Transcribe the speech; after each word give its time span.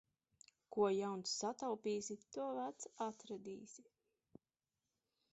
Ko 0.75 0.85
jauns 0.93 1.33
sataupīsi, 1.41 2.17
to 2.37 2.47
vecs 2.59 2.89
atradīsi. 3.07 3.85